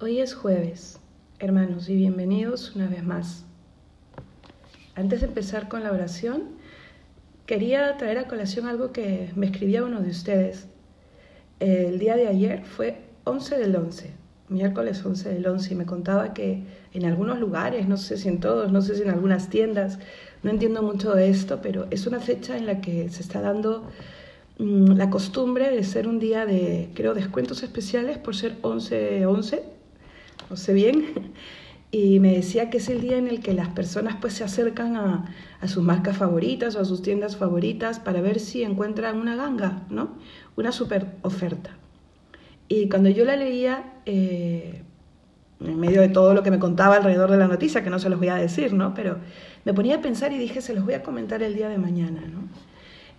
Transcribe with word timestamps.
Hoy 0.00 0.20
es 0.20 0.32
jueves, 0.32 1.00
hermanos, 1.40 1.88
y 1.88 1.96
bienvenidos 1.96 2.76
una 2.76 2.86
vez 2.86 3.02
más. 3.02 3.44
Antes 4.94 5.22
de 5.22 5.26
empezar 5.26 5.68
con 5.68 5.82
la 5.82 5.90
oración, 5.90 6.44
quería 7.46 7.96
traer 7.96 8.18
a 8.18 8.28
colación 8.28 8.68
algo 8.68 8.92
que 8.92 9.32
me 9.34 9.46
escribía 9.46 9.82
uno 9.82 10.00
de 10.00 10.10
ustedes. 10.10 10.68
El 11.58 11.98
día 11.98 12.14
de 12.14 12.28
ayer 12.28 12.64
fue 12.64 13.00
11 13.24 13.58
del 13.58 13.74
11, 13.74 14.12
miércoles 14.48 15.04
11 15.04 15.30
del 15.30 15.44
11, 15.48 15.74
y 15.74 15.76
me 15.76 15.84
contaba 15.84 16.32
que 16.32 16.62
en 16.92 17.04
algunos 17.04 17.40
lugares, 17.40 17.88
no 17.88 17.96
sé 17.96 18.18
si 18.18 18.28
en 18.28 18.38
todos, 18.38 18.70
no 18.70 18.82
sé 18.82 18.94
si 18.94 19.02
en 19.02 19.10
algunas 19.10 19.50
tiendas, 19.50 19.98
no 20.44 20.50
entiendo 20.50 20.80
mucho 20.80 21.12
de 21.12 21.28
esto, 21.28 21.58
pero 21.60 21.88
es 21.90 22.06
una 22.06 22.20
fecha 22.20 22.56
en 22.56 22.66
la 22.66 22.80
que 22.80 23.08
se 23.08 23.20
está 23.20 23.40
dando 23.40 23.90
mm, 24.60 24.92
la 24.92 25.10
costumbre 25.10 25.72
de 25.72 25.82
ser 25.82 26.06
un 26.06 26.20
día 26.20 26.46
de, 26.46 26.88
creo, 26.94 27.14
descuentos 27.14 27.64
especiales 27.64 28.16
por 28.18 28.36
ser 28.36 28.62
11-11 28.62 29.77
no 30.50 30.56
sé 30.56 30.72
bien, 30.72 31.32
y 31.90 32.20
me 32.20 32.34
decía 32.34 32.70
que 32.70 32.78
es 32.78 32.88
el 32.88 33.00
día 33.00 33.16
en 33.16 33.28
el 33.28 33.40
que 33.40 33.54
las 33.54 33.68
personas 33.68 34.16
pues 34.20 34.34
se 34.34 34.44
acercan 34.44 34.96
a, 34.96 35.24
sus 35.66 35.82
marcas 35.82 36.16
favoritas 36.16 36.76
o 36.76 36.80
a 36.80 36.84
sus 36.84 37.02
tiendas 37.02 37.36
favoritas 37.36 37.98
para 37.98 38.20
ver 38.20 38.40
si 38.40 38.62
encuentran 38.62 39.18
una 39.18 39.36
ganga, 39.36 39.82
¿no? 39.90 40.16
Una 40.56 40.70
super 40.70 41.06
oferta. 41.22 41.70
Y 42.68 42.88
cuando 42.88 43.08
yo 43.08 43.24
la 43.24 43.36
leía, 43.36 43.94
eh, 44.06 44.82
en 45.60 45.80
medio 45.80 46.00
de 46.00 46.08
todo 46.08 46.34
lo 46.34 46.42
que 46.42 46.50
me 46.50 46.58
contaba 46.58 46.96
alrededor 46.96 47.30
de 47.30 47.38
la 47.38 47.48
noticia, 47.48 47.82
que 47.82 47.90
no 47.90 47.98
se 47.98 48.08
los 48.08 48.18
voy 48.18 48.28
a 48.28 48.36
decir, 48.36 48.72
¿no? 48.72 48.94
Pero 48.94 49.18
me 49.64 49.74
ponía 49.74 49.96
a 49.96 50.00
pensar 50.00 50.32
y 50.32 50.38
dije, 50.38 50.60
se 50.60 50.74
los 50.74 50.84
voy 50.84 50.94
a 50.94 51.02
comentar 51.02 51.42
el 51.42 51.54
día 51.54 51.68
de 51.68 51.78
mañana, 51.78 52.20
¿no? 52.20 52.48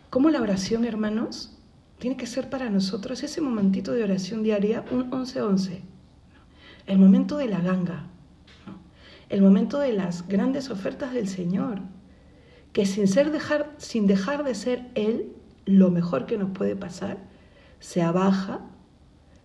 ¿Cómo 0.09 0.29
la 0.29 0.41
oración, 0.41 0.85
hermanos, 0.85 1.55
tiene 1.99 2.17
que 2.17 2.25
ser 2.25 2.49
para 2.49 2.69
nosotros 2.69 3.21
ese 3.23 3.41
momentito 3.41 3.91
de 3.91 4.03
oración 4.03 4.43
diaria, 4.43 4.83
un 4.91 5.11
11-11? 5.11 5.81
El 6.89 6.97
momento 6.97 7.37
de 7.37 7.47
la 7.47 7.61
ganga, 7.61 8.07
el 9.29 9.43
momento 9.43 9.77
de 9.77 9.93
las 9.93 10.27
grandes 10.27 10.71
ofertas 10.71 11.13
del 11.13 11.27
Señor, 11.27 11.81
que 12.73 12.87
sin, 12.87 13.07
ser 13.07 13.31
dejar, 13.31 13.75
sin 13.77 14.07
dejar 14.07 14.43
de 14.43 14.55
ser 14.55 14.89
Él 14.95 15.31
lo 15.65 15.91
mejor 15.91 16.25
que 16.25 16.39
nos 16.39 16.49
puede 16.49 16.75
pasar, 16.75 17.19
se 17.79 18.01
abaja, 18.01 18.61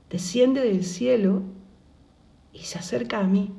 desciende 0.08 0.62
del 0.62 0.84
cielo 0.84 1.42
y 2.54 2.60
se 2.60 2.78
acerca 2.78 3.18
a 3.18 3.24
mí 3.24 3.52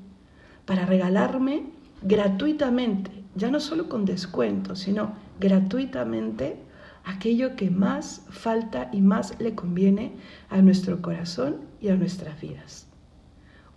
para 0.66 0.88
regalarme 0.88 1.68
gratuitamente, 2.02 3.12
ya 3.36 3.52
no 3.52 3.60
solo 3.60 3.88
con 3.88 4.04
descuento, 4.04 4.76
sino 4.76 5.14
gratuitamente 5.40 6.58
aquello 7.04 7.56
que 7.56 7.70
más 7.70 8.26
falta 8.32 8.90
y 8.92 9.02
más 9.02 9.40
le 9.40 9.54
conviene 9.54 10.14
a 10.50 10.64
nuestro 10.64 11.04
corazón 11.04 11.58
y 11.80 11.90
a 11.90 11.96
nuestras 11.96 12.42
vidas. 12.42 12.88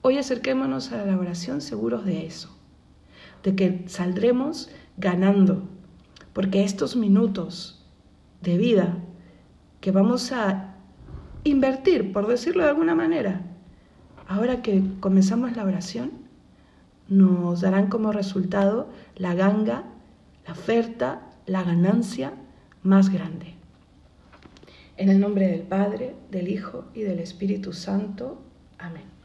Hoy 0.01 0.17
acerquémonos 0.17 0.93
a 0.93 1.05
la 1.05 1.19
oración 1.19 1.61
seguros 1.61 2.05
de 2.05 2.25
eso, 2.25 2.57
de 3.43 3.57
que 3.57 3.85
saldremos 3.89 4.71
ganando, 4.97 5.69
porque 6.33 6.63
estos 6.63 6.95
minutos 6.95 7.85
de 8.41 8.59
vida 8.59 8.99
que 9.81 9.91
vamos 9.91 10.31
a 10.31 10.77
invertir, 11.43 12.13
por 12.13 12.29
decirlo 12.29 12.63
de 12.63 12.71
alguna 12.71 12.95
manera, 12.95 13.43
ahora 14.29 14.63
que 14.63 14.83
comenzamos 15.01 15.57
la 15.57 15.65
oración, 15.65 16.13
nos 17.09 17.63
darán 17.63 17.89
como 17.89 18.13
resultado 18.13 18.89
la 19.17 19.35
ganga, 19.35 19.85
la 20.47 20.53
oferta, 20.53 21.29
la 21.47 21.65
ganancia 21.65 22.35
más 22.83 23.11
grande. 23.11 23.55
En 24.97 25.09
el 25.09 25.19
nombre 25.19 25.49
del 25.49 25.63
Padre, 25.63 26.15
del 26.31 26.49
Hijo 26.49 26.85
y 26.95 27.03
del 27.03 27.19
Espíritu 27.19 27.73
Santo. 27.73 28.43
Amén. 28.79 29.18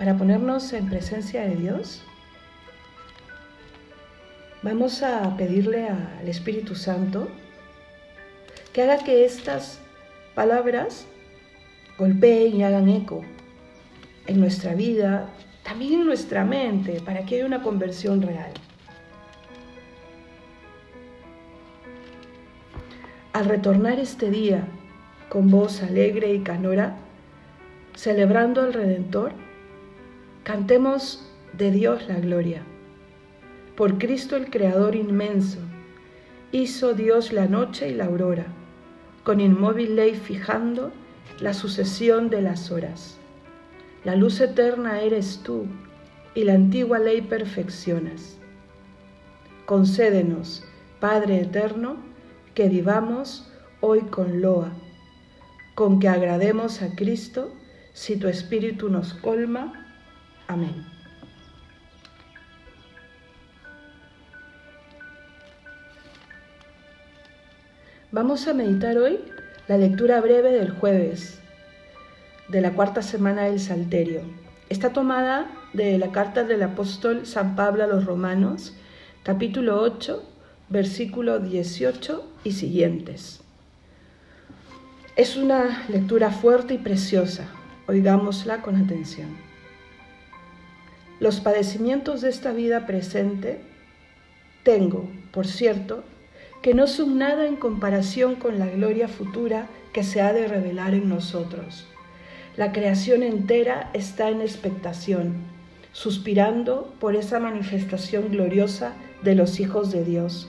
Para 0.00 0.16
ponernos 0.16 0.72
en 0.72 0.88
presencia 0.88 1.42
de 1.42 1.56
Dios, 1.56 2.02
vamos 4.62 5.02
a 5.02 5.36
pedirle 5.36 5.90
al 5.90 6.26
Espíritu 6.26 6.74
Santo 6.74 7.28
que 8.72 8.80
haga 8.80 9.04
que 9.04 9.26
estas 9.26 9.78
palabras 10.34 11.06
golpeen 11.98 12.56
y 12.56 12.64
hagan 12.64 12.88
eco 12.88 13.22
en 14.26 14.40
nuestra 14.40 14.72
vida, 14.72 15.28
también 15.64 16.00
en 16.00 16.06
nuestra 16.06 16.46
mente, 16.46 17.02
para 17.04 17.26
que 17.26 17.34
haya 17.34 17.44
una 17.44 17.62
conversión 17.62 18.22
real. 18.22 18.52
Al 23.34 23.44
retornar 23.44 23.98
este 23.98 24.30
día 24.30 24.66
con 25.28 25.50
voz 25.50 25.82
alegre 25.82 26.32
y 26.32 26.40
canora, 26.40 26.96
celebrando 27.94 28.62
al 28.62 28.72
Redentor, 28.72 29.49
Cantemos 30.50 31.22
de 31.52 31.70
Dios 31.70 32.08
la 32.08 32.18
gloria. 32.18 32.64
Por 33.76 33.98
Cristo 33.98 34.34
el 34.34 34.50
Creador 34.50 34.96
inmenso, 34.96 35.60
hizo 36.50 36.92
Dios 36.92 37.32
la 37.32 37.46
noche 37.46 37.90
y 37.90 37.94
la 37.94 38.06
aurora, 38.06 38.46
con 39.22 39.40
inmóvil 39.40 39.94
ley 39.94 40.16
fijando 40.16 40.90
la 41.38 41.54
sucesión 41.54 42.30
de 42.30 42.42
las 42.42 42.72
horas. 42.72 43.16
La 44.02 44.16
luz 44.16 44.40
eterna 44.40 45.02
eres 45.02 45.40
tú, 45.44 45.66
y 46.34 46.42
la 46.42 46.54
antigua 46.54 46.98
ley 46.98 47.20
perfeccionas. 47.20 48.36
Concédenos, 49.66 50.64
Padre 50.98 51.42
eterno, 51.42 51.98
que 52.54 52.68
vivamos 52.68 53.52
hoy 53.80 54.00
con 54.00 54.40
loa, 54.40 54.72
con 55.76 56.00
que 56.00 56.08
agrademos 56.08 56.82
a 56.82 56.96
Cristo 56.96 57.54
si 57.92 58.16
tu 58.16 58.26
Espíritu 58.26 58.88
nos 58.88 59.14
colma 59.14 59.79
Amén. 60.50 60.84
Vamos 68.10 68.48
a 68.48 68.52
meditar 68.52 68.98
hoy 68.98 69.20
la 69.68 69.78
lectura 69.78 70.20
breve 70.20 70.50
del 70.50 70.72
jueves 70.72 71.38
de 72.48 72.60
la 72.60 72.72
cuarta 72.72 73.00
semana 73.00 73.42
del 73.42 73.60
Salterio. 73.60 74.22
Está 74.68 74.92
tomada 74.92 75.48
de 75.72 75.98
la 75.98 76.10
carta 76.10 76.42
del 76.42 76.64
apóstol 76.64 77.26
San 77.26 77.54
Pablo 77.54 77.84
a 77.84 77.86
los 77.86 78.04
Romanos, 78.04 78.74
capítulo 79.22 79.80
8, 79.80 80.20
versículo 80.68 81.38
18 81.38 82.26
y 82.42 82.50
siguientes. 82.50 83.40
Es 85.14 85.36
una 85.36 85.84
lectura 85.88 86.32
fuerte 86.32 86.74
y 86.74 86.78
preciosa. 86.78 87.46
Oigámosla 87.86 88.62
con 88.62 88.74
atención. 88.74 89.49
Los 91.20 91.40
padecimientos 91.40 92.22
de 92.22 92.30
esta 92.30 92.52
vida 92.52 92.86
presente 92.86 93.60
tengo, 94.62 95.06
por 95.32 95.46
cierto, 95.46 96.02
que 96.62 96.72
no 96.72 96.86
son 96.86 97.18
nada 97.18 97.46
en 97.46 97.56
comparación 97.56 98.36
con 98.36 98.58
la 98.58 98.66
gloria 98.66 99.06
futura 99.06 99.66
que 99.92 100.02
se 100.02 100.22
ha 100.22 100.32
de 100.32 100.48
revelar 100.48 100.94
en 100.94 101.10
nosotros. 101.10 101.86
La 102.56 102.72
creación 102.72 103.22
entera 103.22 103.90
está 103.92 104.30
en 104.30 104.40
expectación, 104.40 105.34
suspirando 105.92 106.94
por 106.98 107.14
esa 107.16 107.38
manifestación 107.38 108.30
gloriosa 108.30 108.94
de 109.22 109.34
los 109.34 109.60
hijos 109.60 109.92
de 109.92 110.04
Dios, 110.04 110.48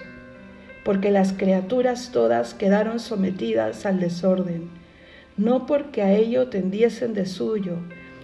porque 0.85 1.11
las 1.11 1.33
criaturas 1.33 2.11
todas 2.13 2.53
quedaron 2.53 3.01
sometidas 3.01 3.85
al 3.85 3.99
desorden, 3.99 4.69
no 5.35 5.65
porque 5.65 6.01
a 6.01 6.13
ello 6.13 6.47
tendiesen 6.47 7.13
de 7.13 7.25
suyo, 7.25 7.77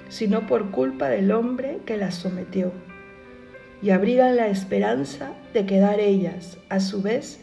sino 0.09 0.47
por 0.47 0.71
culpa 0.71 1.09
del 1.09 1.31
hombre 1.31 1.79
que 1.85 1.97
las 1.97 2.15
sometió, 2.15 2.71
y 3.81 3.91
abrigan 3.91 4.35
la 4.35 4.47
esperanza 4.47 5.33
de 5.53 5.65
quedar 5.65 5.99
ellas, 5.99 6.57
a 6.69 6.79
su 6.79 7.01
vez, 7.01 7.39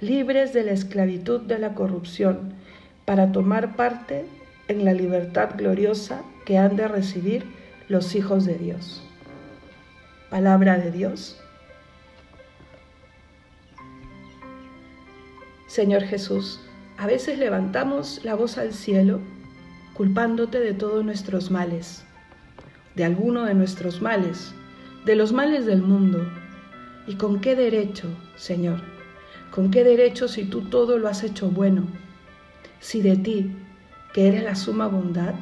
libres 0.00 0.52
de 0.52 0.64
la 0.64 0.72
esclavitud 0.72 1.40
de 1.42 1.58
la 1.58 1.74
corrupción, 1.74 2.54
para 3.04 3.32
tomar 3.32 3.76
parte 3.76 4.24
en 4.68 4.84
la 4.84 4.92
libertad 4.92 5.50
gloriosa 5.56 6.22
que 6.44 6.58
han 6.58 6.76
de 6.76 6.88
recibir 6.88 7.44
los 7.88 8.14
hijos 8.14 8.44
de 8.44 8.54
Dios. 8.54 9.02
Palabra 10.28 10.76
de 10.76 10.90
Dios. 10.90 11.40
Señor 15.68 16.02
Jesús, 16.02 16.60
a 16.96 17.06
veces 17.06 17.38
levantamos 17.38 18.24
la 18.24 18.34
voz 18.34 18.58
al 18.58 18.72
cielo 18.72 19.20
culpándote 19.96 20.60
de 20.60 20.74
todos 20.74 21.04
nuestros 21.04 21.50
males 21.50 22.06
de 22.96 23.04
alguno 23.04 23.44
de 23.44 23.54
nuestros 23.54 24.00
males, 24.00 24.54
de 25.04 25.14
los 25.14 25.32
males 25.32 25.66
del 25.66 25.82
mundo. 25.82 26.26
¿Y 27.06 27.14
con 27.14 27.40
qué 27.40 27.54
derecho, 27.54 28.08
Señor? 28.36 28.80
¿Con 29.50 29.70
qué 29.70 29.84
derecho 29.84 30.26
si 30.28 30.44
tú 30.44 30.62
todo 30.62 30.98
lo 30.98 31.08
has 31.08 31.22
hecho 31.22 31.50
bueno? 31.50 31.86
Si 32.80 33.02
de 33.02 33.16
ti, 33.16 33.54
que 34.12 34.28
eres 34.28 34.42
la 34.42 34.54
suma 34.54 34.88
bondad, 34.88 35.34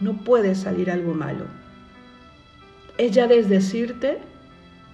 no 0.00 0.18
puede 0.22 0.54
salir 0.54 0.90
algo 0.90 1.14
malo. 1.14 1.46
Es 2.98 3.12
ya 3.12 3.26
desdecirte, 3.26 4.18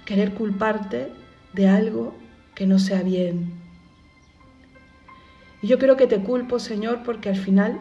querer 0.05 0.35
culparte 0.35 1.09
de 1.53 1.69
algo 1.69 2.15
que 2.55 2.67
no 2.67 2.79
sea 2.79 3.03
bien. 3.03 3.53
Y 5.63 5.67
yo 5.67 5.79
creo 5.79 5.97
que 5.97 6.07
te 6.07 6.21
culpo, 6.21 6.59
Señor, 6.59 7.03
porque 7.05 7.31
al 7.31 7.37
final, 7.37 7.81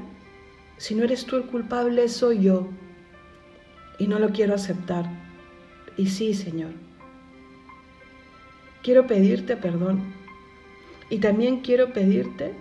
si 0.83 0.95
no 0.95 1.05
eres 1.05 1.25
tú 1.25 1.37
el 1.37 1.43
culpable, 1.43 2.09
soy 2.09 2.41
yo. 2.43 2.67
Y 3.99 4.07
no 4.07 4.19
lo 4.19 4.31
quiero 4.31 4.53
aceptar. 4.53 5.05
Y 5.95 6.07
sí, 6.07 6.33
Señor. 6.33 6.71
Quiero 8.81 9.07
pedirte 9.07 9.55
perdón. 9.55 10.03
Y 11.09 11.19
también 11.19 11.61
quiero 11.61 11.93
pedirte 11.93 12.53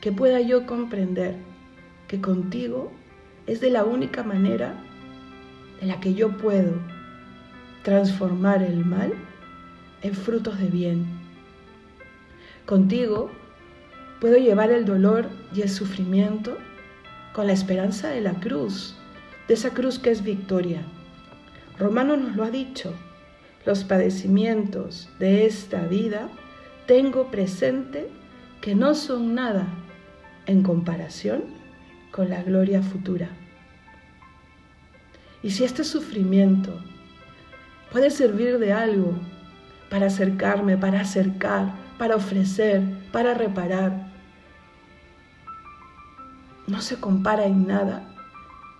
que 0.00 0.12
pueda 0.12 0.40
yo 0.40 0.66
comprender 0.66 1.34
que 2.06 2.20
contigo 2.20 2.92
es 3.48 3.60
de 3.60 3.70
la 3.70 3.84
única 3.84 4.22
manera 4.22 4.80
de 5.80 5.88
la 5.88 5.98
que 5.98 6.14
yo 6.14 6.36
puedo 6.36 6.74
transformar 7.82 8.62
el 8.62 8.84
mal 8.84 9.14
en 10.02 10.14
frutos 10.14 10.60
de 10.60 10.68
bien. 10.68 11.06
Contigo 12.66 13.32
puedo 14.20 14.36
llevar 14.36 14.70
el 14.70 14.84
dolor 14.84 15.28
y 15.52 15.62
el 15.62 15.68
sufrimiento 15.68 16.56
con 17.34 17.48
la 17.48 17.52
esperanza 17.52 18.08
de 18.08 18.20
la 18.20 18.34
cruz, 18.34 18.94
de 19.48 19.54
esa 19.54 19.70
cruz 19.70 19.98
que 19.98 20.10
es 20.10 20.22
victoria. 20.22 20.82
Romano 21.78 22.16
nos 22.16 22.36
lo 22.36 22.44
ha 22.44 22.50
dicho, 22.50 22.94
los 23.66 23.82
padecimientos 23.82 25.10
de 25.18 25.44
esta 25.44 25.82
vida 25.82 26.28
tengo 26.86 27.30
presente 27.30 28.08
que 28.60 28.74
no 28.74 28.94
son 28.94 29.34
nada 29.34 29.66
en 30.46 30.62
comparación 30.62 31.44
con 32.12 32.30
la 32.30 32.42
gloria 32.42 32.82
futura. 32.82 33.28
Y 35.42 35.50
si 35.50 35.64
este 35.64 35.82
sufrimiento 35.82 36.78
puede 37.90 38.10
servir 38.10 38.58
de 38.58 38.72
algo 38.72 39.12
para 39.90 40.06
acercarme, 40.06 40.76
para 40.76 41.00
acercar, 41.00 41.74
para 41.98 42.14
ofrecer, 42.14 42.82
para 43.10 43.34
reparar, 43.34 44.13
no 46.66 46.80
se 46.80 46.98
compara 46.98 47.46
en 47.46 47.66
nada 47.66 48.08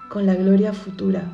con 0.08 0.26
la 0.26 0.34
gloria 0.34 0.72
futura 0.72 1.24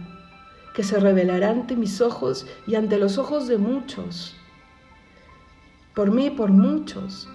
que 0.74 0.82
se 0.82 0.98
revelará 0.98 1.50
ante 1.50 1.76
mis 1.76 2.00
ojos 2.00 2.46
y 2.66 2.74
ante 2.74 2.98
los 2.98 3.18
ojos 3.18 3.48
de 3.48 3.58
muchos. 3.58 4.36
Por 5.94 6.10
mí 6.10 6.30
por 6.30 6.50
muchos 6.50 7.28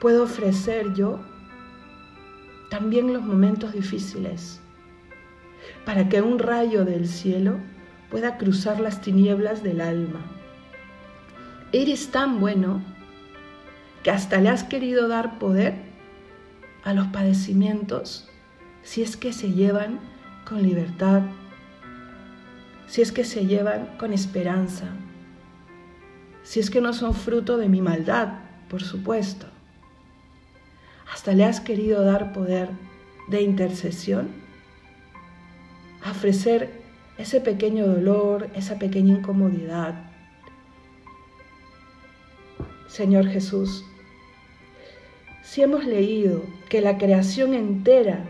puedo 0.00 0.24
ofrecer 0.24 0.94
yo 0.94 1.18
también 2.70 3.12
los 3.12 3.22
momentos 3.22 3.72
difíciles 3.72 4.60
para 5.84 6.08
que 6.08 6.22
un 6.22 6.38
rayo 6.38 6.84
del 6.84 7.08
cielo 7.08 7.56
pueda 8.10 8.38
cruzar 8.38 8.80
las 8.80 9.00
tinieblas 9.00 9.62
del 9.62 9.80
alma. 9.80 10.20
Eres 11.72 12.10
tan 12.10 12.40
bueno 12.40 12.82
que 14.02 14.10
hasta 14.10 14.40
le 14.40 14.48
has 14.48 14.64
querido 14.64 15.08
dar 15.08 15.38
poder 15.38 15.87
a 16.84 16.92
los 16.92 17.06
padecimientos 17.08 18.28
si 18.82 19.02
es 19.02 19.16
que 19.16 19.32
se 19.32 19.52
llevan 19.52 20.00
con 20.46 20.62
libertad, 20.62 21.22
si 22.86 23.02
es 23.02 23.12
que 23.12 23.24
se 23.24 23.46
llevan 23.46 23.96
con 23.98 24.12
esperanza, 24.12 24.86
si 26.42 26.60
es 26.60 26.70
que 26.70 26.80
no 26.80 26.92
son 26.92 27.14
fruto 27.14 27.58
de 27.58 27.68
mi 27.68 27.82
maldad, 27.82 28.40
por 28.70 28.82
supuesto. 28.82 29.46
Hasta 31.12 31.34
le 31.34 31.44
has 31.44 31.60
querido 31.60 32.02
dar 32.02 32.32
poder 32.32 32.70
de 33.28 33.42
intercesión 33.42 34.48
ofrecer 36.10 36.70
ese 37.16 37.40
pequeño 37.40 37.86
dolor, 37.86 38.48
esa 38.54 38.78
pequeña 38.78 39.18
incomodidad. 39.18 39.94
Señor 42.86 43.26
Jesús, 43.26 43.84
si 45.48 45.62
hemos 45.62 45.86
leído 45.86 46.44
que 46.68 46.82
la 46.82 46.98
creación 46.98 47.54
entera 47.54 48.22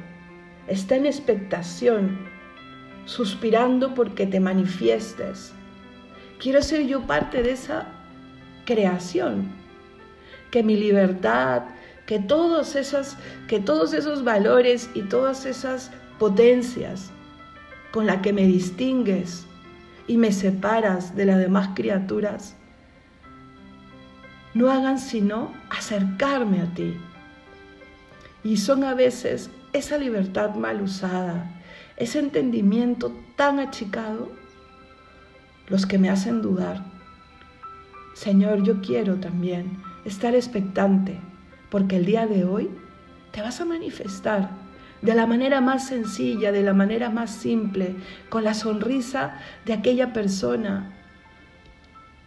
está 0.69 0.95
en 0.95 1.05
expectación, 1.05 2.17
suspirando 3.07 3.93
porque 3.93 4.25
te 4.25 4.39
manifiestes, 4.39 5.53
quiero 6.39 6.63
ser 6.63 6.87
yo 6.87 7.09
parte 7.09 7.43
de 7.43 7.51
esa 7.51 7.89
creación, 8.67 9.49
que 10.53 10.63
mi 10.63 10.77
libertad, 10.77 11.63
que 12.07 12.21
todos, 12.21 12.77
esas, 12.77 13.17
que 13.49 13.59
todos 13.59 13.95
esos 13.95 14.23
valores 14.23 14.89
y 14.95 15.03
todas 15.03 15.45
esas 15.45 15.91
potencias 16.21 17.11
con 17.91 18.07
la 18.07 18.23
que 18.23 18.33
me 18.33 18.47
distingues 18.47 19.45
y 20.07 20.19
me 20.19 20.31
separas 20.31 21.17
de 21.17 21.27
las 21.27 21.39
demás 21.39 21.71
criaturas, 21.75 22.55
no 24.55 24.71
hagan 24.71 25.01
sino 25.01 25.53
acercarme 25.69 26.61
a 26.61 26.67
ti. 26.75 26.95
Y 28.45 28.57
son 28.57 28.85
a 28.85 28.95
veces 28.95 29.51
esa 29.73 29.99
libertad 29.99 30.55
mal 30.55 30.81
usada, 30.81 31.51
ese 31.97 32.19
entendimiento 32.21 33.13
tan 33.37 33.59
achicado, 33.59 34.31
los 35.69 35.87
que 35.87 35.99
me 35.99 36.09
hacen 36.11 36.41
dudar. 36.41 36.85
Señor, 38.15 38.63
yo 38.63 38.81
quiero 38.81 39.17
también 39.17 39.79
estar 40.05 40.35
expectante, 40.35 41.21
porque 41.71 41.97
el 41.97 42.07
día 42.07 42.27
de 42.27 42.45
hoy 42.45 42.71
te 43.33 43.43
vas 43.43 43.61
a 43.61 43.65
manifestar 43.65 44.51
de 45.03 45.15
la 45.15 45.27
manera 45.27 45.61
más 45.61 45.87
sencilla, 45.87 46.51
de 46.51 46.63
la 46.63 46.75
manera 46.75 47.11
más 47.11 47.31
simple, 47.31 47.95
con 48.29 48.45
la 48.45 48.55
sonrisa 48.55 49.39
de 49.65 49.75
aquella 49.75 50.13
persona, 50.13 50.97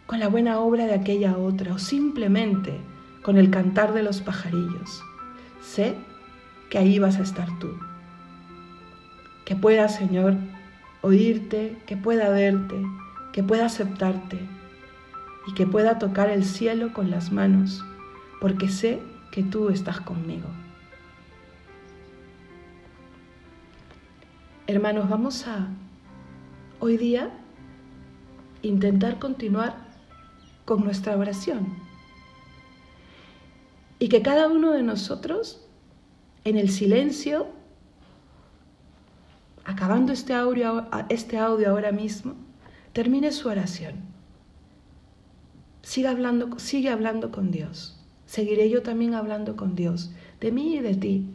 con 0.06 0.20
la 0.20 0.28
buena 0.28 0.60
obra 0.60 0.86
de 0.86 0.94
aquella 0.94 1.36
otra, 1.36 1.74
o 1.74 1.78
simplemente 1.78 2.80
con 3.22 3.36
el 3.36 3.50
cantar 3.50 3.92
de 3.92 4.02
los 4.02 4.20
pajarillos. 4.20 5.02
Sé 5.62 5.96
que 6.68 6.78
ahí 6.78 6.98
vas 6.98 7.18
a 7.18 7.22
estar 7.22 7.48
tú. 7.58 7.70
Que 9.44 9.56
pueda, 9.56 9.88
Señor, 9.88 10.34
oírte, 11.00 11.78
que 11.86 11.96
pueda 11.96 12.28
verte, 12.28 12.76
que 13.32 13.42
pueda 13.42 13.66
aceptarte 13.66 14.40
y 15.46 15.54
que 15.54 15.66
pueda 15.66 15.98
tocar 15.98 16.30
el 16.30 16.44
cielo 16.44 16.92
con 16.92 17.10
las 17.10 17.32
manos, 17.32 17.84
porque 18.40 18.68
sé 18.68 19.00
que 19.30 19.42
tú 19.42 19.70
estás 19.70 20.00
conmigo. 20.00 20.48
Hermanos, 24.66 25.08
vamos 25.08 25.46
a 25.46 25.68
hoy 26.80 26.96
día 26.96 27.30
intentar 28.62 29.18
continuar 29.18 29.76
con 30.64 30.84
nuestra 30.84 31.16
oración. 31.16 31.91
Y 34.02 34.08
que 34.08 34.20
cada 34.20 34.48
uno 34.48 34.72
de 34.72 34.82
nosotros, 34.82 35.64
en 36.42 36.56
el 36.56 36.70
silencio, 36.70 37.46
acabando 39.64 40.12
este 40.12 40.34
audio, 40.34 40.88
este 41.08 41.38
audio 41.38 41.70
ahora 41.70 41.92
mismo, 41.92 42.34
termine 42.92 43.30
su 43.30 43.48
oración. 43.48 43.94
Siga 45.82 46.10
hablando, 46.10 46.58
sigue 46.58 46.88
hablando 46.88 47.30
con 47.30 47.52
Dios. 47.52 48.04
Seguiré 48.26 48.68
yo 48.68 48.82
también 48.82 49.14
hablando 49.14 49.54
con 49.54 49.76
Dios, 49.76 50.10
de 50.40 50.50
mí 50.50 50.74
y 50.74 50.80
de 50.80 50.96
ti 50.96 51.28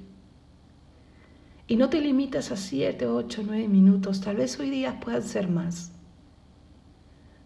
y 1.69 1.77
no 1.77 1.89
te 1.89 2.01
limitas 2.01 2.51
a 2.51 2.57
siete, 2.57 3.07
ocho, 3.07 3.43
nueve 3.45 3.69
minutos, 3.69 4.19
tal 4.19 4.35
vez 4.35 4.59
hoy 4.59 4.71
día 4.71 4.99
puedan 4.99 5.23
ser 5.23 5.47
más. 5.47 5.93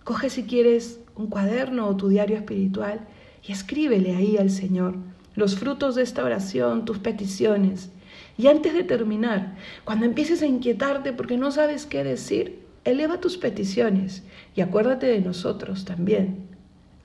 Coge 0.03 0.31
si 0.31 0.45
quieres 0.45 0.99
un 1.15 1.27
cuaderno 1.27 1.87
o 1.87 1.95
tu 1.95 2.07
diario 2.07 2.37
espiritual 2.37 3.07
y 3.43 3.51
escríbele 3.51 4.15
ahí 4.15 4.37
al 4.37 4.49
Señor 4.49 4.95
los 5.35 5.57
frutos 5.57 5.95
de 5.95 6.03
esta 6.03 6.23
oración, 6.23 6.85
tus 6.85 6.99
peticiones. 6.99 7.91
Y 8.37 8.47
antes 8.47 8.73
de 8.73 8.83
terminar, 8.83 9.55
cuando 9.83 10.05
empieces 10.05 10.41
a 10.41 10.47
inquietarte 10.47 11.13
porque 11.13 11.37
no 11.37 11.51
sabes 11.51 11.85
qué 11.85 12.03
decir, 12.03 12.65
eleva 12.83 13.19
tus 13.19 13.37
peticiones 13.37 14.23
y 14.55 14.61
acuérdate 14.61 15.07
de 15.07 15.21
nosotros 15.21 15.85
también. 15.85 16.49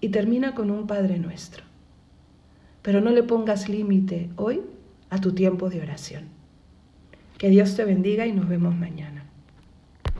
Y 0.01 0.11
termina 0.11 0.55
con 0.55 0.71
un 0.71 0.87
Padre 0.87 1.19
nuestro. 1.19 1.65
Pero 2.83 3.01
no 3.01 3.11
le 3.11 3.23
pongas 3.23 3.69
límite 3.69 4.31
hoy 4.37 4.63
a 5.11 5.21
tu 5.21 5.33
tiempo 5.33 5.71
de 5.71 5.81
oración. 5.81 6.25
Que 7.39 7.49
Dios 7.51 7.77
te 7.77 7.85
bendiga 7.85 8.27
y 8.27 8.33
nos 8.33 8.49
vemos 8.49 8.75
mañana. 8.75 9.16